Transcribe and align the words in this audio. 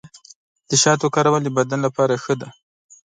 د 0.69 0.71
شاتو 0.83 1.07
کارول 1.15 1.41
د 1.43 1.49
بدن 1.57 1.79
لپاره 1.87 2.13
ښه 2.23 2.33
دي. 2.39 2.49